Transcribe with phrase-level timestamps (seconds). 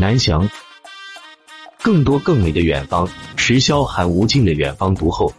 [0.00, 0.48] 南翔。
[1.82, 3.06] 更多更美的远方，
[3.36, 5.30] 持萧寒无尽的远方读后。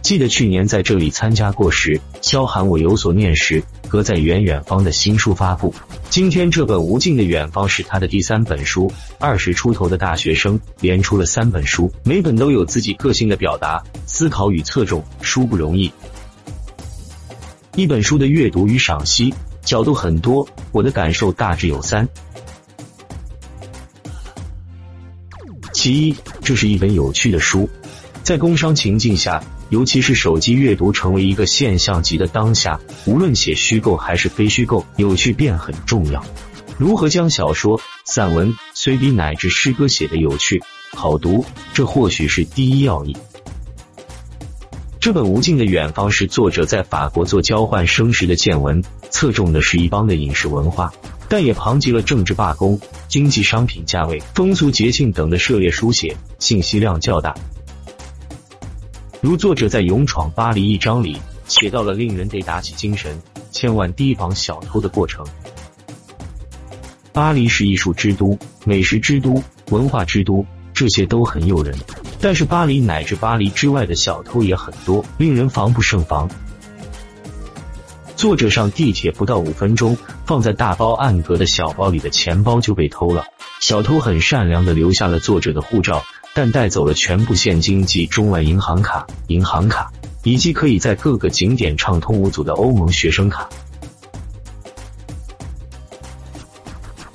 [0.00, 5.74] 记得去年在这里参加过时，萧寒我有所念时，隔在远远方的新书发布。
[6.08, 8.90] 今天这本《无尽的远方》是他的第三本书。
[9.18, 15.92] 二十出头的大学生连出了三本书，每本都有自己个性的表达、思考与侧重，书不容易。
[17.76, 22.08] 一本书的阅读与赏析角度很多，我的感受大致有三：
[25.78, 27.70] 其一，这是一本有趣的书，
[28.24, 29.40] 在工商情境下。
[29.70, 36.24] 尤其是手机阅读成为一个现象级的当下，无论写虚构还是非虚构，有趣便很重要。
[36.78, 40.60] 如何将小说、散文、随笔乃至诗歌写得有趣、
[40.96, 43.16] 好读，这或许是第一要义。
[44.98, 50.92] 这本《无尽的远方》是作者在法国做交换生时的见闻，侧重的是一邦的饮食文化，
[51.28, 57.34] 但也旁及了政治罢工、经济商品价位、风俗节庆等的涉猎书写，信息量较大。
[59.20, 65.26] 如作者在《勇闯巴黎》一章里写到了令人得打起精神、千万提防小偷的过程。
[67.12, 71.76] 巴黎是艺术之都、美食之都、文化之都，这些都很诱人。
[72.20, 76.30] 但是巴黎乃至巴黎之外的小偷也很多，令人防不胜防。
[78.18, 83.24] 作者上地铁不到五分钟，放在大包暗格的小包里的钱包就被偷了。
[83.60, 86.04] 小偷很善良的留下了作者的护照。
[86.34, 89.90] 但带走了全部现金及中外银行卡、银行卡，
[90.22, 93.48] 以及可以在各个景点畅通无阻的欧盟学生卡。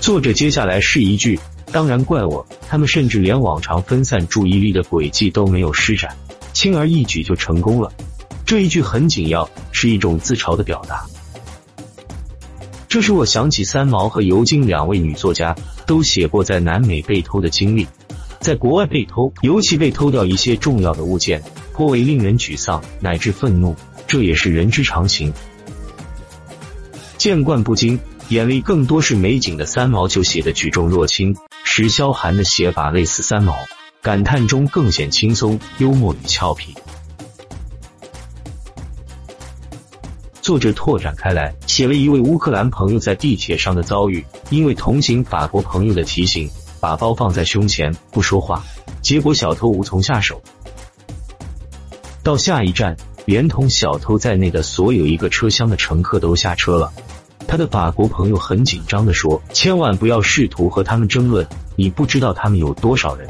[0.00, 1.38] 作者接下来是一句
[1.72, 6.16] ：“当然怪我，他们甚至连往常分散注意力的轨迹都没有施展，
[6.52, 7.90] 轻而易举就成功了。”
[8.46, 9.48] 这一句很紧要，
[9.80, 11.06] 是一种自嘲的表达。
[12.88, 15.54] 这使我想起三毛和尤金两位女作家
[15.86, 17.86] 都写过在南美被偷的经历。
[18.40, 21.40] 在国外被偷，尤其被偷掉一些重要的物件，
[21.72, 23.76] 颇为令人沮丧乃至愤怒，
[24.08, 25.32] 这也是人之常情。
[27.16, 28.00] 见惯不惊，
[28.30, 33.54] 眼里更多是美景的三毛就写的举重若轻，石萧寒的写法类似三毛，
[34.02, 36.74] 感叹中更显轻松、幽默与俏皮。
[40.48, 46.48] 作者拓展开来，写了一位乌克兰朋友在地铁上的遭遇，因为同行法国朋友的提醒。
[46.80, 48.64] 把包放在胸前，不说话，
[49.02, 50.40] 结果小偷无从下手。
[52.22, 56.90] 到下一站，连同小偷在内的所有一个车厢的乘客都下车了。
[57.46, 63.28] 他的法国朋友很紧张的说：“千万不要试图和他们争论，你不知道他们有多少人。”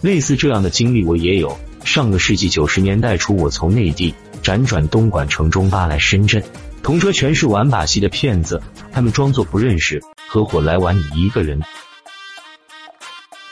[0.00, 1.54] 类似这样的经历我也有。
[1.84, 6.42] 上个世纪九十年代初，我从内地辗转东莞、城中巴来深圳。
[6.82, 8.60] 同车全是玩把戏的骗子，
[8.92, 11.60] 他们装作不认识，合伙来玩你一个人。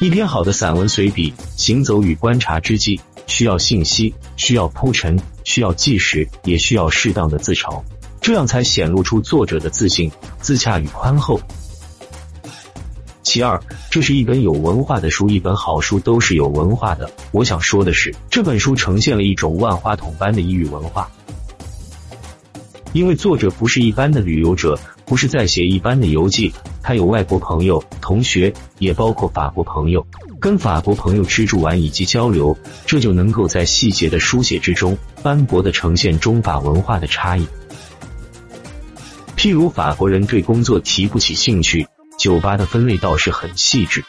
[0.01, 7.83] 一篇好的散文随笔，行走与观察之际，需要信息，需要铺陈，需要纪实，也需要适当的自嘲，
[8.21, 10.11] 这样才显露出作者的自信、
[10.41, 11.39] 自洽与宽厚。
[13.31, 17.09] 其二，这是一本有文化的书，一本好书都是有文化的。
[17.31, 21.09] 我想说的是，这本书呈现了一种万花筒般的异域文化。
[22.93, 26.53] 因为作者不是一般的旅游者，不是在写一般的游记，
[26.83, 30.05] 他有外国朋友、同学，也包括法国朋友，
[30.41, 37.47] 跟法国朋友吃住玩以及交流，这就能够在细节的书写之中，斑驳的呈现中法文化的差异。
[39.37, 41.87] 譬如法国人对工作提不起兴趣，
[42.21, 44.05] 酒吧的分类倒是很细致。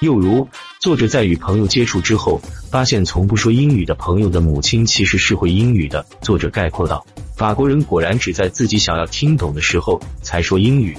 [0.00, 0.48] 又如，
[0.80, 6.04] 作者在与朋友接触之后，发现从不说英语的朋友的母亲其实是会英语的。
[6.20, 7.06] 作者概括道
[7.38, 10.98] ：“法国人果然只在自己想要听懂的时候才说英语。”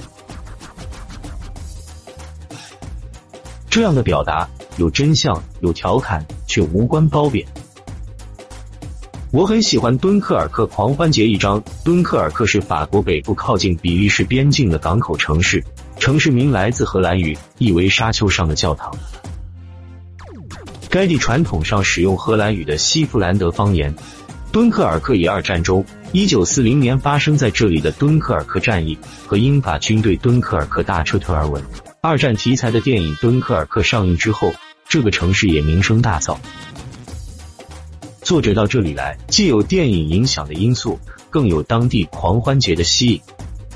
[3.68, 4.48] 这样的表达
[4.78, 7.46] 有真相，有调侃，却无关褒贬。
[9.32, 11.62] 我很喜欢敦刻尔克狂欢节一章。
[11.84, 15.62] 敦刻尔克是法国北部靠近比利时边境的港口城市。
[15.98, 18.94] 城市名来自荷兰语，意为沙丘上的教堂。
[20.90, 23.94] 该地传统上使用荷兰语的西弗兰德方言。
[24.52, 28.96] 敦刻尔克以二战中一九四零年发生在这里的敦刻尔克战役
[29.26, 31.60] 和英法军队敦刻尔克大撤退而闻。
[32.00, 34.52] 二战题材的电影《敦刻尔克》上映之后，
[34.88, 36.36] 这个城市也名声大噪。
[38.22, 41.00] 作者到这里来，既有电影影响的因素，
[41.30, 43.20] 更有当地狂欢节的吸引。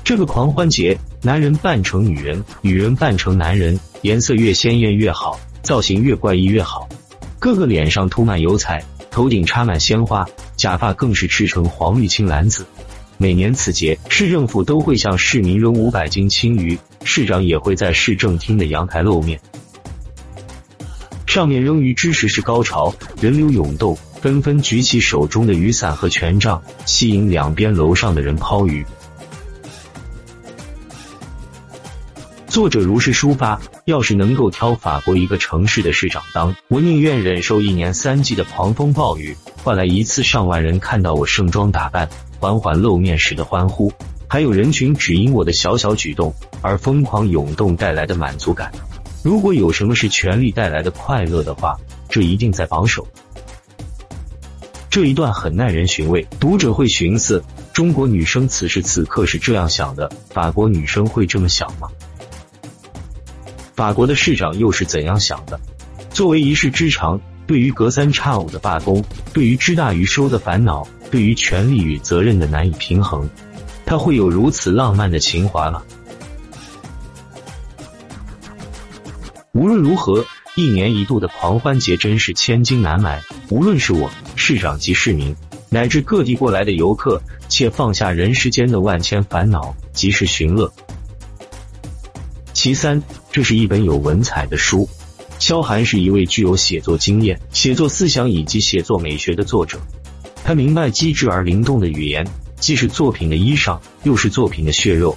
[0.05, 6.87] 这个狂欢节，男人扮成女人，女人扮成男人，颜色越鲜艳越好，造型越怪异越好。
[7.39, 8.81] 个个脸上涂满油彩，
[9.11, 10.25] 头顶插满鲜花，
[10.55, 12.65] 假发更是赤橙黄绿青蓝紫。
[13.17, 19.37] 每年此节，市政府都会向市民扔五百斤青鱼，市长也会在市政厅的阳台露面。
[21.25, 28.85] 上面扔鱼之时是高潮，人流涌动，纷纷举起手中的雨伞和权杖，吸引两边楼上的人抛鱼。
[32.49, 42.09] 作者如是抒发：要是能够挑法国一个城市的市长当，我宁愿忍受一年三季的狂风暴雨，换来一次上万人看到我盛装打扮、
[42.39, 43.93] 缓缓露面时的欢呼，
[44.27, 48.71] 还有人群只因我的小小举动而疯狂涌动带来的满足感。
[49.23, 51.77] 如果有什么是权力带来的快乐的话，
[52.09, 53.07] 这一定在榜首。
[54.89, 57.43] 这一段很耐人寻味，读者会寻思：
[57.73, 61.87] 中国女生此时此刻是这样想的，法国女生会这么想吗？
[63.79, 65.57] 法国的市长又是怎样想的？
[66.09, 67.17] 作为一市之长，
[67.47, 73.29] 对于隔三差五的罢工，对于知大于收的烦恼，对于权力与责任的难以平衡，
[73.85, 75.81] 他会有如此浪漫的情怀吗？
[79.53, 80.25] 无论如何，
[80.57, 83.21] 一年一度的狂欢节真是千金难买。
[83.49, 85.33] 无论是我市长及市民，
[85.69, 90.69] 乃至各地过来的游客，且放下人世间的万千烦恼，及时寻乐。
[92.59, 93.01] 其三，
[93.31, 94.89] 这是一本有文采的书。
[95.39, 99.79] 萧寒是一位具有写作经验、写作思想以及写作美学的作者。
[100.43, 102.27] 他明白机智而灵动的语言，
[102.57, 105.15] 既是作品的衣裳，又是作品的血肉。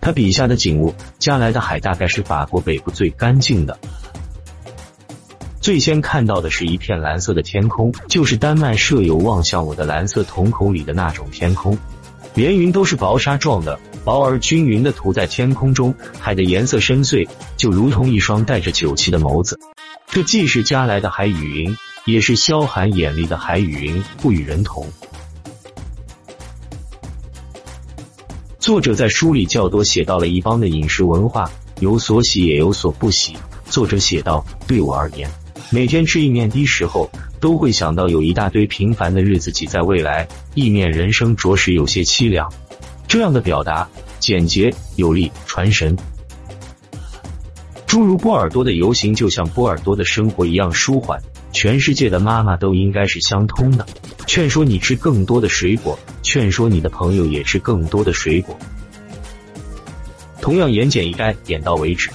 [0.00, 3.78] 他笔下的景物，加来的海大概是法国北部最干净的。
[5.60, 11.78] 最先看到的是一片蓝色的天空，就是丹麦舍友望向我的蓝色瞳孔里的那种天空，
[12.34, 19.58] 连云都是薄纱状的，薄而均匀的涂在天空中，海的颜色深邃，就如同一双带着酒气的眸子。
[20.08, 24.86] 这既是加来的海与云，也是萧寒眼里的海与云，不与人同。
[28.58, 31.50] 作者在书里较多写到了一帮的饮食文化，
[31.80, 33.36] 有所喜也有所不喜。
[33.66, 35.30] 作者写道：“对我而言，
[35.70, 37.10] 每天吃意面的时候，
[37.40, 42.52] 都会想到有一大堆平凡的日子挤在未来，意面人生着实有些凄凉。”
[43.10, 43.88] 这样的表达
[44.20, 45.98] 简洁有力，传神。
[47.84, 51.20] 诸如波尔多的游行就像波尔多的生活一样舒缓，
[51.50, 53.84] 全世界的妈妈都应该是相通的。
[54.28, 58.56] 劝说你吃更多的水果，劝说你的朋友也吃更多的水果。
[60.40, 62.10] 同样言简意赅，点到为止。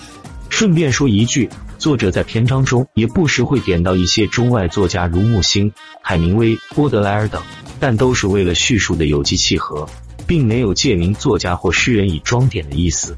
[0.50, 7.44] 顺便说一句，作者在篇章中也不时会点到一些中外作家，如木心、海明威、波德莱尔等，
[7.82, 9.86] 但都是为了叙述的有机契合，
[10.28, 13.16] 并没有借名作家或诗人以装点的意思。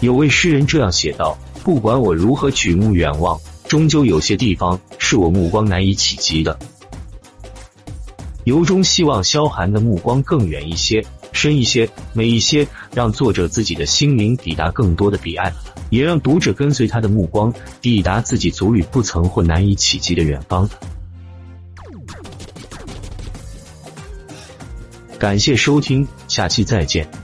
[0.00, 3.38] 有位诗人这样写道：“不管我如何举目远望，
[3.68, 6.58] 终究有些地方是我目光难以企及的。”
[8.44, 15.52] 由衷希望萧寒的目光更远一些、深一些、美一些，让作者自己的心灵抵达更多的彼岸，
[15.90, 17.52] 也让读者跟随他的目光
[17.82, 20.68] 抵达自己足履不曾或难以企及的远方。
[25.20, 27.19] 感谢收听，下期再见。